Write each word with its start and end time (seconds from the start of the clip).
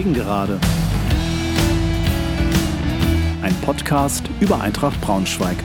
Gegengerade. 0.00 0.58
Ein 3.42 3.54
Podcast 3.60 4.30
über 4.40 4.58
Eintracht 4.58 4.98
Braunschweig. 5.02 5.58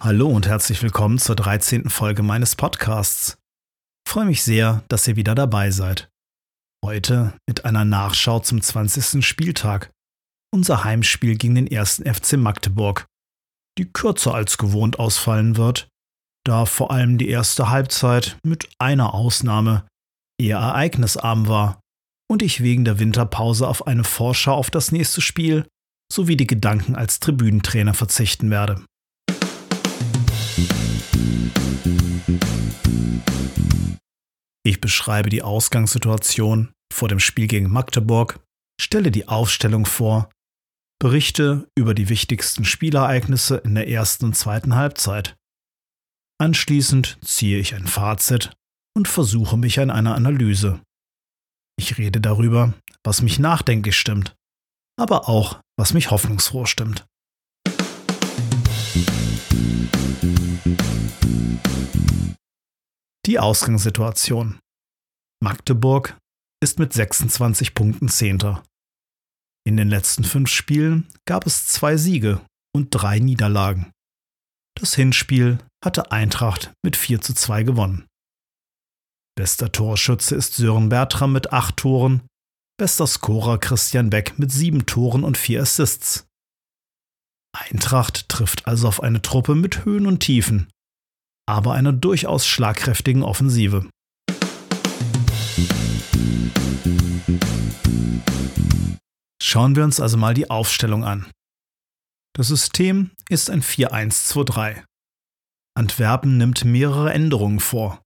Hallo 0.00 0.28
und 0.28 0.46
herzlich 0.46 0.82
willkommen 0.82 1.16
zur 1.18 1.34
13. 1.34 1.88
Folge 1.88 2.22
meines 2.22 2.56
Podcasts. 2.56 3.38
Ich 4.04 4.12
freue 4.12 4.26
mich 4.26 4.42
sehr, 4.42 4.82
dass 4.88 5.08
ihr 5.08 5.16
wieder 5.16 5.34
dabei 5.34 5.70
seid. 5.70 6.10
Heute 6.84 7.32
mit 7.48 7.64
einer 7.64 7.86
Nachschau 7.86 8.40
zum 8.40 8.60
20. 8.60 9.24
Spieltag. 9.24 9.90
Unser 10.52 10.84
Heimspiel 10.84 11.38
gegen 11.38 11.54
den 11.54 11.74
1. 11.74 12.02
FC 12.04 12.36
Magdeburg, 12.36 13.06
die 13.78 13.92
kürzer 13.92 14.34
als 14.34 14.58
gewohnt 14.58 14.98
ausfallen 14.98 15.56
wird, 15.56 15.88
da 16.44 16.64
vor 16.64 16.90
allem 16.90 17.18
die 17.18 17.28
erste 17.28 17.70
Halbzeit 17.70 18.38
mit 18.44 18.68
einer 18.78 19.14
Ausnahme 19.14 19.86
eher 20.40 20.58
ereignisarm 20.58 21.48
war 21.48 21.80
und 22.30 22.42
ich 22.42 22.62
wegen 22.62 22.84
der 22.84 22.98
Winterpause 22.98 23.68
auf 23.68 23.86
eine 23.86 24.04
Vorschau 24.04 24.54
auf 24.54 24.70
das 24.70 24.92
nächste 24.92 25.20
Spiel 25.20 25.66
sowie 26.12 26.36
die 26.36 26.46
Gedanken 26.46 26.94
als 26.94 27.20
Tribünentrainer 27.20 27.94
verzichten 27.94 28.50
werde. 28.50 28.84
Ich 34.64 34.80
beschreibe 34.80 35.30
die 35.30 35.42
Ausgangssituation 35.42 36.72
vor 36.92 37.08
dem 37.08 37.20
Spiel 37.20 37.46
gegen 37.46 37.70
Magdeburg, 37.70 38.40
stelle 38.80 39.10
die 39.10 39.28
Aufstellung 39.28 39.86
vor, 39.86 40.28
berichte 40.98 41.68
über 41.76 41.94
die 41.94 42.08
wichtigsten 42.08 42.64
Spielereignisse 42.64 43.56
in 43.58 43.74
der 43.74 43.88
ersten 43.88 44.26
und 44.26 44.36
zweiten 44.36 44.74
Halbzeit. 44.74 45.36
Anschließend 46.38 47.18
ziehe 47.24 47.58
ich 47.58 47.74
ein 47.74 47.86
Fazit 47.86 48.52
und 48.96 49.08
versuche 49.08 49.56
mich 49.56 49.80
an 49.80 49.90
einer 49.90 50.14
Analyse. 50.14 50.80
Ich 51.78 51.98
rede 51.98 52.20
darüber, 52.20 52.74
was 53.04 53.22
mich 53.22 53.38
nachdenklich 53.38 53.96
stimmt, 53.96 54.34
aber 54.98 55.28
auch, 55.28 55.60
was 55.78 55.92
mich 55.92 56.10
hoffnungsfroh 56.10 56.64
stimmt. 56.64 57.06
Die 63.26 63.38
Ausgangssituation. 63.38 64.60
Magdeburg 65.42 66.16
ist 66.62 66.78
mit 66.78 66.92
26 66.92 67.74
Punkten 67.74 68.08
Zehnter. 68.08 68.62
In 69.66 69.76
den 69.76 69.88
letzten 69.88 70.22
fünf 70.22 70.48
Spielen 70.48 71.08
gab 71.24 71.44
es 71.44 71.66
zwei 71.66 71.96
Siege 71.96 72.40
und 72.72 72.90
drei 72.90 73.18
Niederlagen. 73.18 73.90
Das 74.78 74.94
Hinspiel 74.94 75.58
hatte 75.84 76.12
Eintracht 76.12 76.72
mit 76.84 76.94
4 76.94 77.20
zu 77.20 77.34
2 77.34 77.64
gewonnen. 77.64 78.06
Bester 79.36 79.72
Torschütze 79.72 80.36
ist 80.36 80.54
Sören 80.54 80.88
Bertram 80.88 81.32
mit 81.32 81.52
acht 81.52 81.78
Toren, 81.78 82.22
bester 82.78 83.08
Scorer 83.08 83.58
Christian 83.58 84.08
Beck 84.08 84.38
mit 84.38 84.52
sieben 84.52 84.86
Toren 84.86 85.24
und 85.24 85.36
vier 85.36 85.62
Assists. 85.62 86.28
Eintracht 87.52 88.28
trifft 88.28 88.68
also 88.68 88.86
auf 88.86 89.02
eine 89.02 89.20
Truppe 89.20 89.56
mit 89.56 89.84
Höhen 89.84 90.06
und 90.06 90.20
Tiefen, 90.20 90.70
aber 91.44 91.72
einer 91.72 91.92
durchaus 91.92 92.46
schlagkräftigen 92.46 93.24
Offensive. 93.24 93.88
Schauen 99.46 99.76
wir 99.76 99.84
uns 99.84 100.00
also 100.00 100.16
mal 100.16 100.34
die 100.34 100.50
Aufstellung 100.50 101.04
an. 101.04 101.30
Das 102.34 102.48
System 102.48 103.12
ist 103.28 103.48
ein 103.48 103.62
4-1-2-3. 103.62 104.82
Antwerpen 105.76 106.36
nimmt 106.36 106.64
mehrere 106.64 107.12
Änderungen 107.12 107.60
vor. 107.60 108.02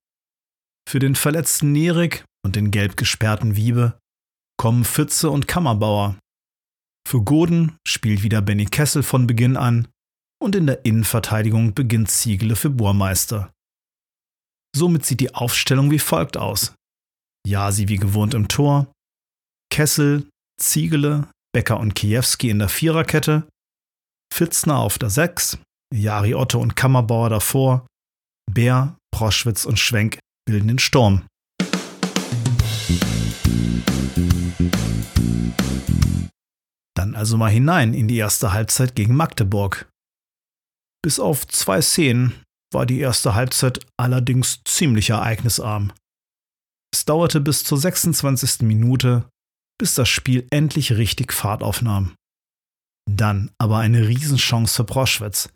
Für 0.86 0.98
den 0.98 1.14
verletzten 1.14 1.72
Nerik 1.72 2.26
und 2.44 2.56
den 2.56 2.70
gelb 2.70 2.98
gesperrten 2.98 3.56
Wiebe 3.56 3.98
kommen 4.58 4.84
Pfütze 4.84 5.30
und 5.30 5.48
Kammerbauer. 5.48 6.18
Für 7.08 7.22
Goden 7.22 7.78
spielt 7.88 8.22
wieder 8.22 8.42
Benny 8.42 8.66
Kessel 8.66 9.02
von 9.02 9.26
Beginn 9.26 9.56
an 9.56 9.88
und 10.42 10.54
in 10.54 10.66
der 10.66 10.84
Innenverteidigung 10.84 11.72
beginnt 11.72 12.10
Ziegele 12.10 12.54
für 12.54 12.68
Burmeister. 12.68 13.50
Somit 14.76 15.06
sieht 15.06 15.20
die 15.20 15.34
Aufstellung 15.34 15.90
wie 15.90 16.00
folgt 16.00 16.36
aus. 16.36 16.74
Jasi 17.46 17.88
wie 17.88 17.96
gewohnt 17.96 18.34
im 18.34 18.48
Tor, 18.48 18.92
Kessel, 19.72 20.28
Ziegele, 20.60 21.28
Becker 21.52 21.80
und 21.80 21.94
Kiewski 21.94 22.50
in 22.50 22.58
der 22.58 22.68
Viererkette, 22.68 23.48
Fitzner 24.32 24.78
auf 24.78 24.98
der 24.98 25.10
Sechs, 25.10 25.58
Jari 25.92 26.34
Otto 26.34 26.60
und 26.60 26.76
Kammerbauer 26.76 27.30
davor, 27.30 27.86
Bär, 28.50 28.96
Proschwitz 29.12 29.64
und 29.64 29.78
Schwenk 29.78 30.18
bilden 30.46 30.68
den 30.68 30.78
Sturm. 30.78 31.26
Dann 36.94 37.14
also 37.14 37.36
mal 37.36 37.50
hinein 37.50 37.94
in 37.94 38.08
die 38.08 38.18
erste 38.18 38.52
Halbzeit 38.52 38.94
gegen 38.94 39.16
Magdeburg. 39.16 39.88
Bis 41.02 41.18
auf 41.18 41.46
zwei 41.48 41.80
Szenen 41.80 42.44
war 42.72 42.86
die 42.86 43.00
erste 43.00 43.34
Halbzeit 43.34 43.80
allerdings 43.96 44.60
ziemlich 44.64 45.10
ereignisarm. 45.10 45.92
Es 46.92 47.04
dauerte 47.04 47.40
bis 47.40 47.64
zur 47.64 47.78
26. 47.78 48.62
Minute, 48.62 49.28
bis 49.80 49.94
das 49.94 50.10
Spiel 50.10 50.46
endlich 50.50 50.92
richtig 50.92 51.32
Fahrt 51.32 51.62
aufnahm. 51.62 52.14
Dann 53.10 53.50
aber 53.58 53.78
eine 53.78 54.06
Riesenchance 54.06 54.76
für 54.76 54.84
Proschwitz, 54.84 55.48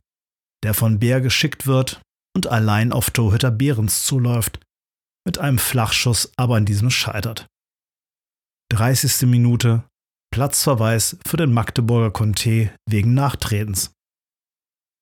der 0.65 0.73
von 0.73 0.99
Bär 0.99 1.21
geschickt 1.21 1.67
wird 1.67 2.01
und 2.35 2.47
allein 2.47 2.91
auf 2.91 3.11
Torhüter 3.11 3.51
Behrens 3.51 4.03
zuläuft, 4.03 4.61
mit 5.27 5.37
einem 5.37 5.59
Flachschuss 5.59 6.33
aber 6.39 6.57
an 6.57 6.65
diesem 6.65 6.91
scheitert. 6.91 7.47
30. 8.73 9.29
Minute, 9.29 9.85
Platzverweis 10.33 11.19
für 11.27 11.37
den 11.37 11.53
Magdeburger 11.53 12.11
Conte 12.11 12.75
wegen 12.89 13.12
Nachtretens. 13.12 13.93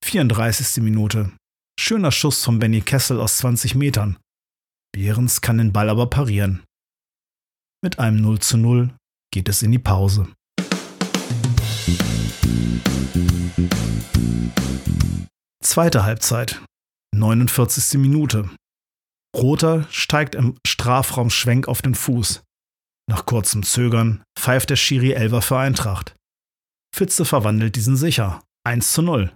34. 0.05 0.83
Minute, 0.83 1.31
schöner 1.79 2.11
Schuss 2.11 2.45
von 2.45 2.59
Benny 2.59 2.81
Kessel 2.81 3.21
aus 3.21 3.37
20 3.39 3.77
Metern. 3.77 4.19
Behrens 4.93 5.41
kann 5.41 5.59
den 5.59 5.73
Ball 5.73 5.91
aber 5.91 6.11
parieren. 6.11 6.65
Mit 7.85 8.01
einem 8.01 8.21
0 8.21 8.41
zu 8.41 8.57
0 8.57 8.93
geht 9.33 9.49
es 9.49 9.63
in 9.63 9.73
die 9.73 9.79
Pause. 9.79 10.29
Zweite 15.65 16.05
Halbzeit, 16.05 16.63
49. 17.17 17.99
Minute. 17.99 18.51
Roter 19.35 19.87
steigt 19.91 20.35
im 20.35 20.59
Strafraum 20.67 21.31
Schwenk 21.31 21.67
auf 21.67 21.81
den 21.83 21.95
Fuß. 21.95 22.43
Nach 23.09 23.25
kurzem 23.27 23.63
Zögern 23.63 24.23
pfeift 24.39 24.71
der 24.71 24.77
Schiri 24.77 25.13
Elver 25.13 25.43
für 25.43 25.59
Eintracht. 25.59 26.15
Fitze 26.95 27.25
verwandelt 27.25 27.77
diesen 27.77 27.97
sicher. 27.97 28.43
1 28.65 28.93
zu 28.93 29.03
0. 29.03 29.35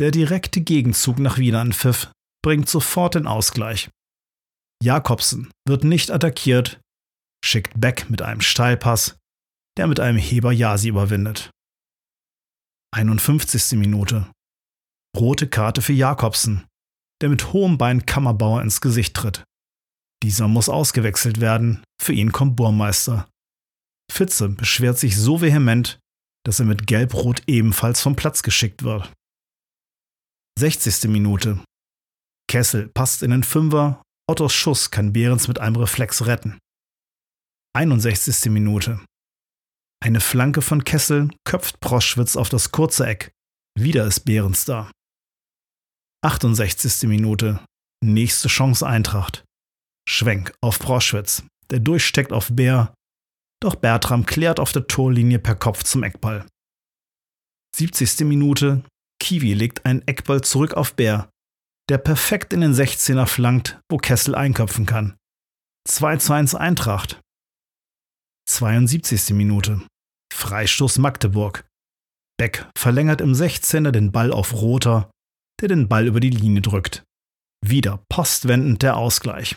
Der 0.00 0.10
direkte 0.10 0.60
Gegenzug 0.60 1.18
nach 1.18 1.38
Wiederanpfiff 1.38 2.10
bringt 2.42 2.68
sofort 2.68 3.14
den 3.14 3.26
Ausgleich. 3.26 3.90
Jakobsen 4.82 5.50
wird 5.66 5.84
nicht 5.84 6.10
attackiert, 6.10 6.80
schickt 7.46 7.80
Beck 7.80 8.10
mit 8.10 8.22
einem 8.22 8.40
Steilpass, 8.40 9.18
der 9.78 9.86
mit 9.86 10.00
einem 10.00 10.18
Heber 10.18 10.52
Jasi 10.52 10.88
überwindet. 10.88 11.50
51. 12.94 13.78
Minute. 13.78 14.30
Rote 15.16 15.48
Karte 15.48 15.82
für 15.82 15.92
Jakobsen, 15.92 16.66
der 17.22 17.28
mit 17.28 17.52
hohem 17.52 17.78
Bein 17.78 18.04
Kammerbauer 18.04 18.62
ins 18.62 18.80
Gesicht 18.80 19.14
tritt. 19.14 19.44
Dieser 20.22 20.48
muss 20.48 20.68
ausgewechselt 20.68 21.40
werden, 21.40 21.84
für 22.02 22.12
ihn 22.12 22.32
kommt 22.32 22.56
Burmeister. 22.56 23.28
Fitze 24.10 24.48
beschwert 24.48 24.98
sich 24.98 25.16
so 25.16 25.40
vehement, 25.40 25.98
dass 26.44 26.60
er 26.60 26.66
mit 26.66 26.86
Gelb-Rot 26.86 27.42
ebenfalls 27.46 28.00
vom 28.00 28.16
Platz 28.16 28.42
geschickt 28.42 28.82
wird. 28.82 29.12
60. 30.58 31.10
Minute. 31.10 31.62
Kessel 32.48 32.88
passt 32.88 33.22
in 33.22 33.30
den 33.30 33.42
Fünfer, 33.42 34.02
Ottos 34.28 34.54
Schuss 34.54 34.90
kann 34.90 35.12
Behrens 35.12 35.48
mit 35.48 35.58
einem 35.58 35.76
Reflex 35.76 36.26
retten. 36.26 36.58
61. 37.76 38.50
Minute. 38.50 39.04
Eine 40.02 40.20
Flanke 40.20 40.62
von 40.62 40.84
Kessel 40.84 41.28
köpft 41.44 41.78
Proschwitz 41.80 42.34
auf 42.34 42.48
das 42.48 42.72
kurze 42.72 43.06
Eck. 43.06 43.32
Wieder 43.78 44.06
ist 44.06 44.20
Behrens 44.20 44.64
da. 44.64 44.90
68. 46.24 47.06
Minute. 47.06 47.62
Nächste 48.02 48.48
Chance 48.48 48.86
Eintracht. 48.86 49.44
Schwenk 50.08 50.54
auf 50.62 50.78
Proschwitz, 50.78 51.42
der 51.70 51.80
durchsteckt 51.80 52.32
auf 52.32 52.48
Bär, 52.50 52.94
doch 53.60 53.74
Bertram 53.74 54.24
klärt 54.24 54.58
auf 54.58 54.72
der 54.72 54.86
Torlinie 54.86 55.38
per 55.38 55.54
Kopf 55.54 55.82
zum 55.82 56.02
Eckball. 56.02 56.46
70. 57.74 58.20
Minute. 58.20 58.84
Kiwi 59.20 59.52
legt 59.52 59.84
einen 59.84 60.00
Eckball 60.08 60.40
zurück 60.40 60.72
auf 60.72 60.94
Bär, 60.94 61.28
der 61.90 61.98
perfekt 61.98 62.54
in 62.54 62.62
den 62.62 62.72
16er 62.72 63.26
flankt, 63.26 63.78
wo 63.90 63.98
Kessel 63.98 64.34
einköpfen 64.34 64.86
kann. 64.86 65.18
2 65.86 66.16
zu 66.16 66.32
1 66.32 66.54
Eintracht. 66.54 67.20
72. 68.56 69.34
Minute. 69.34 69.82
Freistoß 70.32 70.96
Magdeburg. 70.96 71.68
Beck 72.38 72.66
verlängert 72.74 73.20
im 73.20 73.34
16er 73.34 73.90
den 73.90 74.12
Ball 74.12 74.32
auf 74.32 74.54
Roter, 74.54 75.10
der 75.60 75.68
den 75.68 75.88
Ball 75.88 76.06
über 76.06 76.20
die 76.20 76.30
Linie 76.30 76.62
drückt. 76.62 77.04
Wieder 77.62 78.02
postwendend 78.08 78.82
der 78.82 78.96
Ausgleich. 78.96 79.56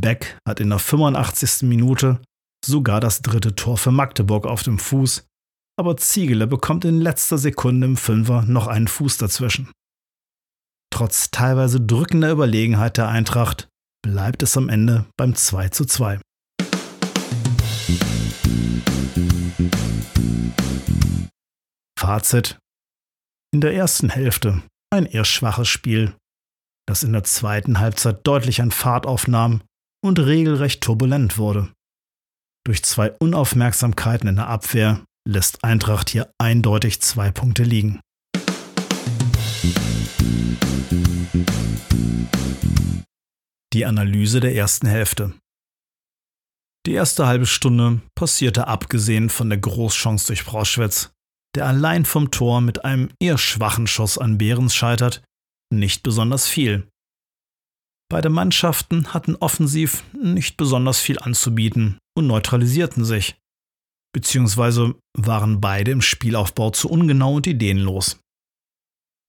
Beck 0.00 0.38
hat 0.48 0.60
in 0.60 0.70
der 0.70 0.78
85. 0.78 1.68
Minute 1.68 2.22
sogar 2.64 3.00
das 3.00 3.20
dritte 3.20 3.54
Tor 3.54 3.76
für 3.76 3.90
Magdeburg 3.90 4.46
auf 4.46 4.62
dem 4.62 4.78
Fuß, 4.78 5.26
aber 5.78 5.98
Ziegele 5.98 6.46
bekommt 6.46 6.86
in 6.86 7.02
letzter 7.02 7.36
Sekunde 7.36 7.86
im 7.86 7.98
Fünfer 7.98 8.46
noch 8.46 8.66
einen 8.66 8.88
Fuß 8.88 9.18
dazwischen. 9.18 9.70
Trotz 10.90 11.30
teilweise 11.30 11.82
drückender 11.82 12.30
Überlegenheit 12.30 12.96
der 12.96 13.08
Eintracht 13.08 13.68
bleibt 14.02 14.42
es 14.42 14.56
am 14.56 14.70
Ende 14.70 15.04
beim 15.18 15.34
2 15.34 15.68
zu 15.68 15.84
2. 15.84 16.18
Fazit. 21.98 22.58
In 23.54 23.60
der 23.60 23.74
ersten 23.74 24.08
Hälfte 24.08 24.62
ein 24.90 25.06
eher 25.06 25.24
schwaches 25.24 25.68
Spiel, 25.68 26.14
das 26.86 27.02
in 27.02 27.12
der 27.12 27.24
zweiten 27.24 27.78
Halbzeit 27.78 28.26
deutlich 28.26 28.60
an 28.60 28.70
Fahrt 28.70 29.06
aufnahm 29.06 29.62
und 30.04 30.18
regelrecht 30.18 30.82
turbulent 30.82 31.38
wurde. 31.38 31.72
Durch 32.64 32.82
zwei 32.84 33.12
Unaufmerksamkeiten 33.12 34.28
in 34.28 34.36
der 34.36 34.48
Abwehr 34.48 35.04
lässt 35.28 35.64
Eintracht 35.64 36.10
hier 36.10 36.32
eindeutig 36.38 37.00
zwei 37.00 37.30
Punkte 37.30 37.62
liegen. 37.62 38.00
Die 43.72 43.86
Analyse 43.86 44.40
der 44.40 44.54
ersten 44.54 44.86
Hälfte. 44.86 45.32
Die 46.86 46.92
erste 46.92 47.26
halbe 47.26 47.46
Stunde 47.46 48.00
passierte 48.16 48.66
abgesehen 48.66 49.30
von 49.30 49.48
der 49.48 49.58
Großchance 49.58 50.26
durch 50.26 50.44
Brauschwitz, 50.44 51.12
der 51.54 51.66
allein 51.66 52.04
vom 52.04 52.30
Tor 52.30 52.60
mit 52.60 52.84
einem 52.84 53.10
eher 53.20 53.38
schwachen 53.38 53.86
Schuss 53.86 54.18
an 54.18 54.38
Behrens 54.38 54.74
scheitert, 54.74 55.22
nicht 55.72 56.02
besonders 56.02 56.48
viel. 56.48 56.88
Beide 58.10 58.30
Mannschaften 58.30 59.14
hatten 59.14 59.36
offensiv 59.36 60.02
nicht 60.12 60.56
besonders 60.56 61.00
viel 61.00 61.18
anzubieten 61.18 61.98
und 62.16 62.26
neutralisierten 62.26 63.04
sich, 63.04 63.36
beziehungsweise 64.12 64.96
waren 65.16 65.60
beide 65.60 65.92
im 65.92 66.02
Spielaufbau 66.02 66.70
zu 66.70 66.90
ungenau 66.90 67.36
und 67.36 67.46
ideenlos. 67.46 68.18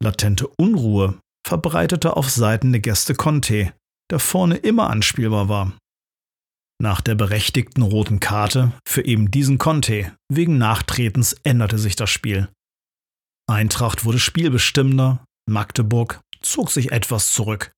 Latente 0.04 0.48
Unruhe 0.58 1.20
verbreitete 1.48 2.18
auf 2.18 2.30
Seiten 2.30 2.72
der 2.74 2.82
Gäste 2.82 3.16
Conte, 3.16 3.74
der 4.12 4.20
vorne 4.20 4.58
immer 4.58 4.90
anspielbar 4.90 5.48
war. 5.48 5.78
Nach 6.82 7.02
der 7.02 7.16
berechtigten 7.16 7.82
roten 7.82 8.20
Karte 8.20 8.74
für 8.88 9.06
eben 9.06 9.32
diesen 9.32 9.58
Conte 9.58 10.16
wegen 10.30 10.58
Nachtretens 10.58 11.34
änderte 11.44 11.78
sich 11.78 11.96
das 11.96 12.10
Spiel. 12.10 12.50
Eintracht 13.50 14.06
wurde 14.06 14.20
spielbestimmender, 14.20 15.24
Magdeburg 15.50 16.22
zog 16.42 16.72
sich 16.72 16.92
etwas 16.92 17.32
zurück. 17.32 17.72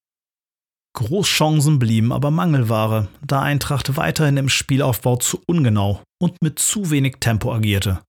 Großchancen 0.96 1.78
blieben 1.78 2.14
aber 2.14 2.32
Mangelware, 2.32 3.10
da 3.22 3.42
Eintracht 3.42 3.98
weiterhin 3.98 4.38
im 4.38 4.50
Spielaufbau 4.50 5.18
zu 5.18 5.42
ungenau 5.46 6.02
und 6.22 6.42
mit 6.42 6.58
zu 6.58 6.90
wenig 6.90 7.18
Tempo 7.20 7.54
agierte. 7.54 8.02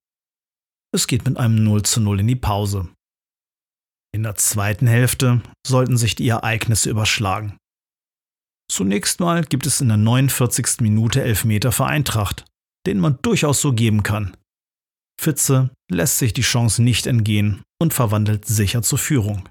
Es 0.94 1.06
geht 1.06 1.26
mit 1.26 1.36
einem 1.36 1.62
0 1.64 1.82
zu 1.82 2.00
0 2.00 2.20
in 2.20 2.28
die 2.28 2.36
Pause. 2.36 2.88
In 4.14 4.22
der 4.22 4.36
zweiten 4.36 4.86
Hälfte 4.86 5.42
sollten 5.66 5.96
sich 5.96 6.14
die 6.14 6.28
Ereignisse 6.28 6.88
überschlagen. 6.88 7.58
Zunächst 8.70 9.20
mal 9.20 9.44
gibt 9.44 9.66
es 9.66 9.80
in 9.80 9.88
der 9.88 9.96
49. 9.96 10.80
Minute 10.80 11.22
Elfmeter 11.22 11.72
für 11.72 11.86
Eintracht, 11.86 12.44
den 12.86 12.98
man 12.98 13.18
durchaus 13.22 13.60
so 13.60 13.72
geben 13.72 14.02
kann. 14.02 14.36
Fitze 15.20 15.70
lässt 15.90 16.18
sich 16.18 16.32
die 16.32 16.42
Chance 16.42 16.82
nicht 16.82 17.06
entgehen 17.06 17.62
und 17.80 17.94
verwandelt 17.94 18.44
sicher 18.44 18.82
zur 18.82 18.98
Führung. 18.98 19.48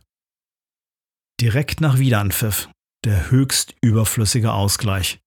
Direkt 1.42 1.82
nach 1.82 1.98
Wiederanpfiff 1.98 2.70
der 3.06 3.30
höchst 3.30 3.76
überflüssige 3.82 4.52
Ausgleich. 4.52 5.20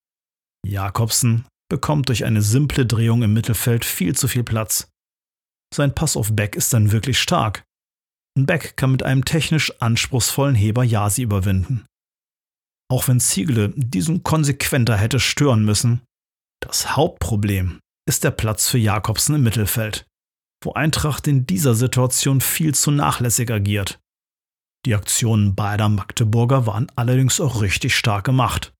Jakobsen 0.66 1.46
bekommt 1.70 2.08
durch 2.08 2.24
eine 2.24 2.42
simple 2.42 2.84
Drehung 2.84 3.22
im 3.22 3.32
Mittelfeld 3.32 3.84
viel 3.84 4.16
zu 4.16 4.26
viel 4.26 4.42
Platz. 4.42 4.90
Sein 5.72 5.94
Pass 5.94 6.16
auf 6.16 6.34
Beck 6.34 6.56
ist 6.56 6.72
dann 6.72 6.90
wirklich 6.92 7.20
stark. 7.20 7.62
Beck 8.36 8.76
kann 8.76 8.90
mit 8.90 9.02
einem 9.02 9.24
technisch 9.24 9.72
anspruchsvollen 9.80 10.54
Heber 10.54 10.82
Jasi 10.82 11.22
überwinden. 11.22 11.86
Auch 12.90 13.06
wenn 13.08 13.20
Ziegle 13.20 13.72
diesen 13.76 14.22
konsequenter 14.22 14.96
hätte 14.96 15.20
stören 15.20 15.64
müssen, 15.64 16.00
das 16.60 16.96
Hauptproblem 16.96 17.80
ist 18.08 18.24
der 18.24 18.30
Platz 18.30 18.68
für 18.68 18.78
Jakobsen 18.78 19.34
im 19.34 19.42
Mittelfeld, 19.42 20.06
wo 20.64 20.72
Eintracht 20.72 21.26
in 21.26 21.46
dieser 21.46 21.74
Situation 21.74 22.40
viel 22.40 22.74
zu 22.74 22.90
nachlässig 22.90 23.50
agiert. 23.50 23.98
Die 24.86 24.94
Aktionen 24.94 25.54
beider 25.54 25.88
Magdeburger 25.88 26.66
waren 26.66 26.90
allerdings 26.96 27.40
auch 27.40 27.60
richtig 27.60 27.94
stark 27.94 28.24
gemacht. 28.24 28.72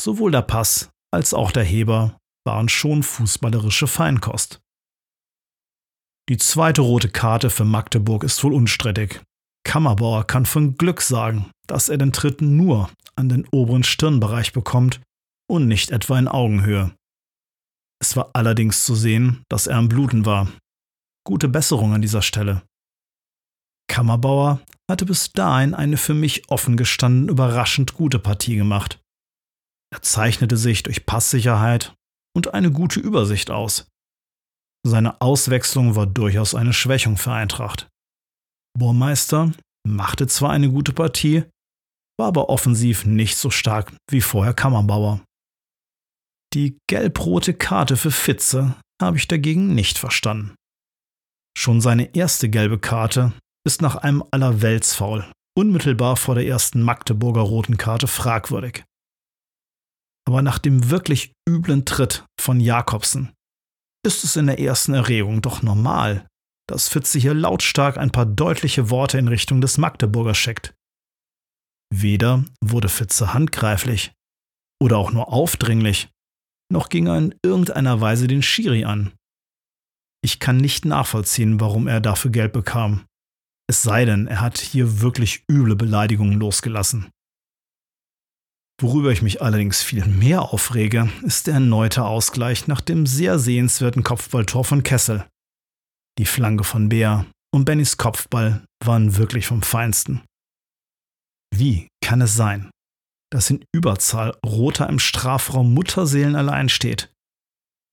Sowohl 0.00 0.30
der 0.30 0.42
Pass 0.42 0.90
als 1.12 1.32
auch 1.32 1.50
der 1.50 1.64
Heber 1.64 2.18
waren 2.46 2.68
schon 2.68 3.02
fußballerische 3.02 3.86
Feinkost. 3.86 4.60
Die 6.28 6.36
zweite 6.36 6.82
rote 6.82 7.08
Karte 7.08 7.50
für 7.50 7.64
Magdeburg 7.64 8.22
ist 8.22 8.42
wohl 8.44 8.52
unstrittig. 8.52 9.22
Kammerbauer 9.64 10.26
kann 10.26 10.46
von 10.46 10.76
Glück 10.76 11.00
sagen, 11.00 11.50
dass 11.66 11.88
er 11.88 11.98
den 11.98 12.12
Tritt 12.12 12.40
nur 12.40 12.90
an 13.20 13.28
den 13.28 13.46
oberen 13.52 13.84
Stirnbereich 13.84 14.52
bekommt 14.52 15.00
und 15.48 15.68
nicht 15.68 15.90
etwa 15.90 16.18
in 16.18 16.28
Augenhöhe. 16.28 16.94
Es 18.02 18.16
war 18.16 18.30
allerdings 18.32 18.84
zu 18.84 18.94
sehen, 18.94 19.44
dass 19.48 19.66
er 19.66 19.76
am 19.76 19.88
Bluten 19.88 20.24
war. 20.24 20.48
Gute 21.26 21.48
Besserung 21.48 21.92
an 21.92 22.02
dieser 22.02 22.22
Stelle. 22.22 22.62
Kammerbauer 23.88 24.60
hatte 24.90 25.04
bis 25.04 25.32
dahin 25.32 25.74
eine 25.74 25.96
für 25.96 26.14
mich 26.14 26.48
offen 26.50 26.76
gestanden 26.76 27.28
überraschend 27.28 27.94
gute 27.94 28.18
Partie 28.18 28.56
gemacht. 28.56 29.00
Er 29.92 30.02
zeichnete 30.02 30.56
sich 30.56 30.82
durch 30.82 31.04
Passsicherheit 31.04 31.94
und 32.34 32.54
eine 32.54 32.70
gute 32.70 33.00
Übersicht 33.00 33.50
aus. 33.50 33.88
Seine 34.86 35.20
Auswechslung 35.20 35.94
war 35.96 36.06
durchaus 36.06 36.54
eine 36.54 36.72
Schwächung 36.72 37.16
für 37.16 37.32
Eintracht. 37.32 37.88
Burmeister 38.78 39.52
machte 39.86 40.26
zwar 40.26 40.50
eine 40.50 40.70
gute 40.70 40.92
Partie, 40.92 41.44
war 42.20 42.28
aber 42.28 42.50
offensiv 42.50 43.06
nicht 43.06 43.36
so 43.38 43.48
stark 43.48 43.92
wie 44.10 44.20
vorher 44.20 44.52
Kammerbauer. 44.52 45.24
Die 46.52 46.76
gelb-rote 46.86 47.54
Karte 47.54 47.96
für 47.96 48.10
Fitze 48.10 48.76
habe 49.00 49.16
ich 49.16 49.26
dagegen 49.26 49.74
nicht 49.74 49.96
verstanden. 49.96 50.54
Schon 51.56 51.80
seine 51.80 52.14
erste 52.14 52.50
gelbe 52.50 52.78
Karte 52.78 53.32
ist 53.66 53.80
nach 53.80 53.96
einem 53.96 54.22
Allerweltsfaul 54.30 55.32
unmittelbar 55.58 56.16
vor 56.16 56.34
der 56.34 56.46
ersten 56.46 56.82
Magdeburger 56.82 57.40
roten 57.40 57.78
Karte 57.78 58.06
fragwürdig. 58.06 58.84
Aber 60.28 60.42
nach 60.42 60.58
dem 60.58 60.90
wirklich 60.90 61.32
üblen 61.48 61.86
Tritt 61.86 62.26
von 62.38 62.60
Jakobsen 62.60 63.32
ist 64.06 64.24
es 64.24 64.36
in 64.36 64.46
der 64.46 64.60
ersten 64.60 64.92
Erregung 64.92 65.40
doch 65.40 65.62
normal, 65.62 66.26
dass 66.68 66.88
Fitze 66.88 67.18
hier 67.18 67.32
lautstark 67.32 67.96
ein 67.96 68.10
paar 68.10 68.26
deutliche 68.26 68.90
Worte 68.90 69.16
in 69.16 69.28
Richtung 69.28 69.62
des 69.62 69.78
Magdeburger 69.78 70.34
schickt. 70.34 70.74
Weder 71.92 72.44
wurde 72.60 72.88
Fitze 72.88 73.34
handgreiflich 73.34 74.12
oder 74.82 74.98
auch 74.98 75.12
nur 75.12 75.32
aufdringlich, 75.32 76.08
noch 76.72 76.88
ging 76.88 77.06
er 77.06 77.18
in 77.18 77.34
irgendeiner 77.42 78.00
Weise 78.00 78.28
den 78.28 78.42
Schiri 78.42 78.84
an. 78.84 79.12
Ich 80.22 80.38
kann 80.38 80.58
nicht 80.58 80.84
nachvollziehen, 80.84 81.60
warum 81.60 81.88
er 81.88 82.00
dafür 82.00 82.30
Geld 82.30 82.52
bekam. 82.52 83.06
Es 83.68 83.82
sei 83.82 84.04
denn, 84.04 84.26
er 84.26 84.40
hat 84.40 84.58
hier 84.58 85.00
wirklich 85.00 85.44
üble 85.50 85.76
Beleidigungen 85.76 86.38
losgelassen. 86.38 87.10
Worüber 88.80 89.12
ich 89.12 89.20
mich 89.20 89.42
allerdings 89.42 89.82
viel 89.82 90.06
mehr 90.06 90.42
aufrege, 90.42 91.10
ist 91.22 91.46
der 91.46 91.54
erneute 91.54 92.04
Ausgleich 92.04 92.66
nach 92.66 92.80
dem 92.80 93.04
sehr 93.04 93.38
sehenswerten 93.38 94.02
Kopfballtor 94.02 94.64
von 94.64 94.82
Kessel. 94.82 95.26
Die 96.18 96.24
Flanke 96.24 96.64
von 96.64 96.88
Bär 96.88 97.26
und 97.54 97.64
Bennys 97.64 97.96
Kopfball 97.96 98.64
waren 98.82 99.16
wirklich 99.16 99.46
vom 99.46 99.62
Feinsten. 99.62 100.22
Wie 101.60 101.88
kann 102.02 102.22
es 102.22 102.34
sein, 102.34 102.70
dass 103.30 103.50
in 103.50 103.64
Überzahl 103.72 104.36
Roter 104.44 104.88
im 104.88 104.98
Strafraum 104.98 105.74
Mutterseelen 105.74 106.34
allein 106.34 106.68
steht? 106.68 107.12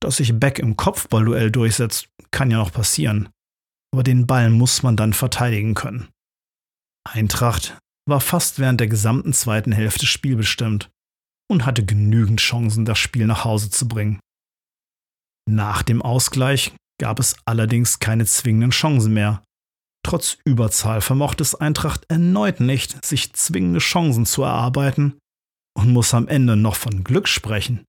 Dass 0.02 0.18
sich 0.18 0.40
Beck 0.40 0.60
im 0.60 0.78
Kopfballduell 0.78 1.52
durchsetzt, 1.52 2.08
kann 2.32 2.50
ja 2.50 2.58
noch 2.58 2.72
passieren 2.72 3.30
aber 3.98 4.04
den 4.04 4.28
Ball 4.28 4.50
muss 4.50 4.84
man 4.84 4.96
dann 4.96 5.14
verteidigen 5.14 5.74
können. 5.74 6.10
Eintracht 7.04 7.80
war 8.08 8.22
fast 8.22 8.60
während 8.60 8.80
der 8.80 8.88
gesamten 8.88 9.34
zweiten 9.34 9.72
Hälfte 9.72 10.06
spielbestimmt 10.06 10.92
und 11.50 11.66
hatte 11.66 11.86
genügend 11.86 12.40
Chancen, 12.40 12.86
das 12.86 13.00
Spiel 13.00 13.26
nach 13.26 13.44
Hause 13.44 13.70
zu 13.70 13.88
bringen. 13.88 14.20
Nach 15.50 15.82
dem 15.82 16.02
Ausgleich 16.02 16.74
gab 17.02 17.20
es 17.20 17.36
allerdings 17.46 18.00
keine 18.00 18.26
zwingenden 18.26 18.72
Chancen 18.72 19.14
mehr. 19.14 19.44
Trotz 20.08 20.38
Überzahl 20.46 21.02
vermochte 21.02 21.44
es 21.44 21.54
Eintracht 21.54 22.06
erneut 22.08 22.62
nicht, 22.62 23.06
sich 23.06 23.34
zwingende 23.34 23.80
Chancen 23.80 24.26
zu 24.26 24.42
erarbeiten 24.42 25.20
und 25.78 25.92
muss 25.92 26.14
am 26.14 26.30
Ende 26.30 26.56
noch 26.56 26.78
von 26.78 27.04
Glück 27.04 27.28
sprechen, 27.28 27.84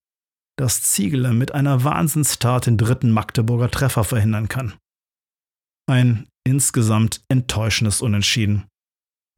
dass 0.58 0.82
Ziegler 0.82 1.32
mit 1.32 1.54
einer 1.54 1.84
Wahnsinnstat 1.84 2.66
den 2.66 2.76
dritten 2.76 3.12
Magdeburger 3.12 3.70
Treffer 3.70 4.02
verhindern 4.02 4.48
kann. 4.48 4.74
Ein 5.88 6.26
insgesamt 6.44 7.22
enttäuschendes 7.28 8.02
Unentschieden. 8.02 8.66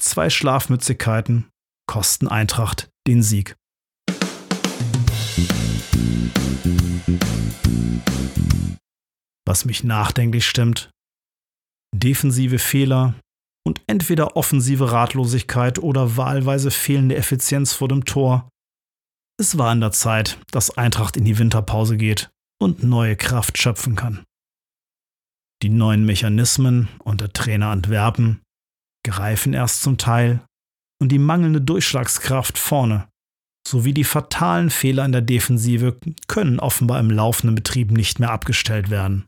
Zwei 0.00 0.30
Schlafmützigkeiten 0.30 1.50
kosten 1.86 2.28
Eintracht 2.28 2.88
den 3.06 3.22
Sieg. 3.22 3.56
Was 9.46 9.66
mich 9.66 9.84
nachdenklich 9.84 10.46
stimmt, 10.46 10.90
defensive 11.94 12.58
Fehler 12.58 13.14
und 13.66 13.80
entweder 13.86 14.36
offensive 14.36 14.90
Ratlosigkeit 14.92 15.78
oder 15.78 16.16
wahlweise 16.16 16.70
fehlende 16.70 17.16
Effizienz 17.16 17.72
vor 17.72 17.88
dem 17.88 18.04
Tor. 18.04 18.48
Es 19.38 19.58
war 19.58 19.70
an 19.70 19.80
der 19.80 19.92
Zeit, 19.92 20.38
dass 20.50 20.76
Eintracht 20.76 21.16
in 21.16 21.24
die 21.24 21.38
Winterpause 21.38 21.96
geht 21.96 22.30
und 22.60 22.82
neue 22.82 23.16
Kraft 23.16 23.58
schöpfen 23.58 23.96
kann. 23.96 24.24
Die 25.62 25.68
neuen 25.68 26.06
Mechanismen 26.06 26.88
und 27.04 27.20
der 27.20 27.32
Trainer 27.32 27.68
Antwerpen 27.68 28.40
greifen 29.06 29.52
erst 29.52 29.82
zum 29.82 29.98
Teil 29.98 30.42
und 31.00 31.10
die 31.10 31.18
mangelnde 31.18 31.60
Durchschlagskraft 31.60 32.58
vorne 32.58 33.08
sowie 33.66 33.92
die 33.92 34.04
fatalen 34.04 34.70
Fehler 34.70 35.04
in 35.04 35.12
der 35.12 35.20
Defensive 35.22 35.96
können 36.28 36.60
offenbar 36.60 36.98
im 36.98 37.10
laufenden 37.10 37.54
Betrieb 37.54 37.90
nicht 37.90 38.18
mehr 38.18 38.30
abgestellt 38.30 38.90
werden. 38.90 39.26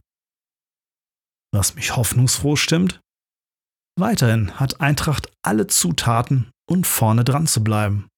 Was 1.55 1.75
mich 1.75 1.97
hoffnungsfroh 1.97 2.57
stimmt? 2.57 3.01
Weiterhin 3.99 4.59
hat 4.59 4.81
Eintracht 4.81 5.31
alle 5.45 5.67
Zutaten, 5.67 6.51
um 6.69 6.83
vorne 6.83 7.25
dran 7.25 7.47
zu 7.47 7.63
bleiben. 7.63 8.09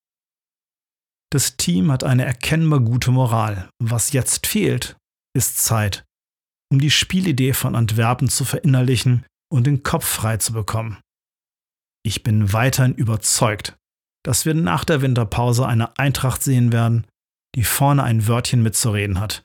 Das 1.32 1.56
Team 1.56 1.90
hat 1.90 2.04
eine 2.04 2.24
erkennbar 2.24 2.80
gute 2.80 3.10
Moral. 3.10 3.68
Was 3.82 4.12
jetzt 4.12 4.46
fehlt, 4.46 4.96
ist 5.36 5.58
Zeit, 5.58 6.04
um 6.72 6.78
die 6.78 6.92
Spielidee 6.92 7.54
von 7.54 7.74
Antwerpen 7.74 8.28
zu 8.28 8.44
verinnerlichen 8.44 9.26
und 9.52 9.66
den 9.66 9.82
Kopf 9.82 10.06
frei 10.06 10.36
zu 10.36 10.52
bekommen. 10.52 11.00
Ich 12.06 12.22
bin 12.22 12.52
weiterhin 12.52 12.94
überzeugt, 12.94 13.76
dass 14.24 14.46
wir 14.46 14.54
nach 14.54 14.84
der 14.84 15.02
Winterpause 15.02 15.66
eine 15.66 15.98
Eintracht 15.98 16.42
sehen 16.42 16.72
werden, 16.72 17.06
die 17.56 17.64
vorne 17.64 18.04
ein 18.04 18.28
Wörtchen 18.28 18.62
mitzureden 18.62 19.18
hat. 19.18 19.42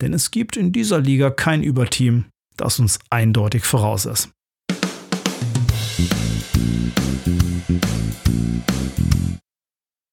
Denn 0.00 0.12
es 0.12 0.30
gibt 0.30 0.56
in 0.56 0.72
dieser 0.72 1.00
Liga 1.00 1.30
kein 1.30 1.62
Überteam, 1.62 2.26
das 2.56 2.78
uns 2.78 2.98
eindeutig 3.10 3.64
voraus 3.64 4.06
ist. 4.06 4.30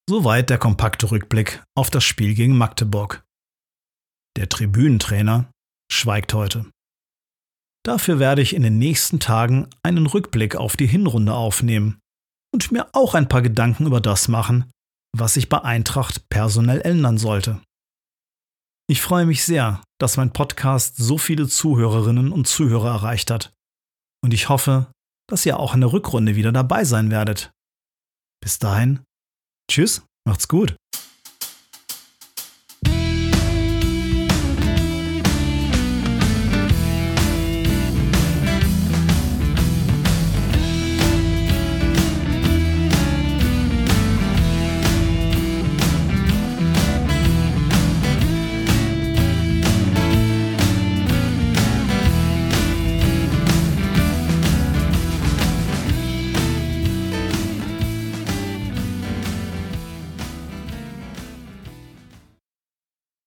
Soweit 0.10 0.50
der 0.50 0.58
kompakte 0.58 1.12
Rückblick 1.12 1.63
auf 1.75 1.89
das 1.89 2.03
Spiel 2.03 2.34
gegen 2.34 2.58
Magdeburg. 2.58 3.24
Der 4.38 4.50
Tribünentrainer 4.50 5.51
schweigt 5.91 6.34
heute. 6.34 6.65
Dafür 7.86 8.19
werde 8.19 8.41
ich 8.41 8.55
in 8.55 8.63
den 8.63 8.77
nächsten 8.77 9.19
Tagen 9.19 9.67
einen 9.84 10.08
Rückblick 10.08 10.55
auf 10.55 10.75
die 10.75 10.88
Hinrunde 10.88 11.34
aufnehmen 11.34 12.00
und 12.53 12.72
mir 12.72 12.88
auch 12.93 13.13
ein 13.13 13.29
paar 13.29 13.41
Gedanken 13.41 13.86
über 13.86 14.01
das 14.01 14.27
machen, 14.27 14.69
was 15.15 15.36
sich 15.36 15.50
bei 15.50 15.62
Eintracht 15.62 16.27
personell 16.29 16.81
ändern 16.81 17.17
sollte. 17.17 17.62
Ich 18.89 19.01
freue 19.01 19.27
mich 19.27 19.43
sehr, 19.43 19.84
dass 20.00 20.17
mein 20.17 20.34
Podcast 20.34 20.96
so 20.98 21.19
viele 21.19 21.48
Zuhörerinnen 21.48 22.31
und 22.31 22.48
Zuhörer 22.48 22.89
erreicht 22.89 23.29
hat. 23.29 23.53
Und 24.24 24.34
ich 24.34 24.50
hoffe, 24.50 24.91
dass 25.29 25.46
ihr 25.46 25.60
auch 25.60 25.75
in 25.75 25.81
der 25.81 25.93
Rückrunde 25.93 26.36
wieder 26.36 26.51
dabei 26.51 26.84
sein 26.86 27.12
werdet. 27.12 27.51
Bis 28.41 28.58
dahin, 28.58 29.01
tschüss, 29.69 30.01
macht's 30.27 30.48
gut. 30.48 30.75